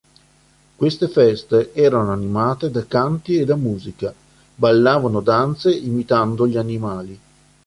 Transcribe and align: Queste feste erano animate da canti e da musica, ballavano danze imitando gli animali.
Queste 0.75 1.07
feste 1.09 1.73
erano 1.75 2.11
animate 2.11 2.71
da 2.71 2.83
canti 2.87 3.37
e 3.37 3.45
da 3.45 3.55
musica, 3.55 4.11
ballavano 4.55 5.19
danze 5.21 5.71
imitando 5.75 6.47
gli 6.47 6.57
animali. 6.57 7.19